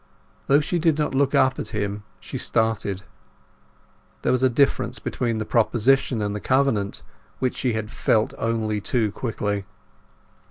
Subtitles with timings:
[0.47, 3.03] Though she did not look up at him, she started.
[4.23, 7.03] There was a difference between the proposition and the covenant,
[7.37, 9.63] which she had felt only too quickly.